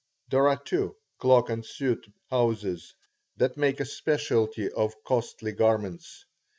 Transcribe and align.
There 0.29 0.47
are 0.49 0.57
two 0.57 0.95
cloak 1.19 1.51
and 1.51 1.63
suit 1.63 2.07
houses 2.31 2.95
that 3.37 3.55
make 3.55 3.79
a 3.79 3.85
specialty 3.85 4.67
of 4.71 4.95
costly 5.03 5.51
garments. 5.51 6.25